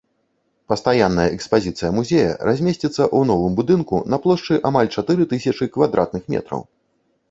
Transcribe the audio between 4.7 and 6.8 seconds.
амаль чатыры тысячы квадратных метраў.